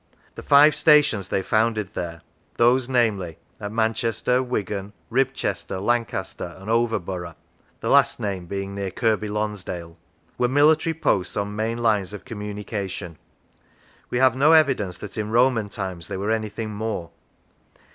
[0.33, 2.23] The five stations they founded there
[2.57, 7.35] those, namely, at Manchester, Wigan, Ribchester, Lancaster, and Overborough
[7.81, 9.99] (the last named being near Kirkby Lonsdale)
[10.39, 13.17] were military posts on main lines of com munication;
[14.09, 17.11] we have no evidence that in Roman times they were anything more.